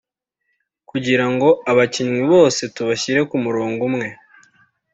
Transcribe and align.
kugira 0.89 1.25
ngo 1.31 1.47
abakinnyi 1.71 2.23
bose 2.31 2.61
tubashyire 2.75 3.21
ku 3.29 3.35
murongo 3.45 3.81
umwe 3.89 4.07